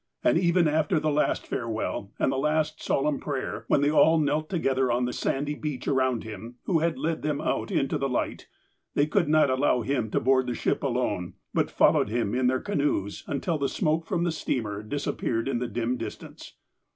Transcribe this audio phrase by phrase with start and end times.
[0.25, 4.49] Aud even after tlie last farewell, and the last solemn prayer, when they all knelt
[4.49, 8.47] together on the sandy beach around him who had led them out into the light,
[8.95, 12.59] they could not allow him to board the ship alone; but followed him in their
[12.59, 16.53] canoes until the smoke from the steamer disappeared in the dim distance.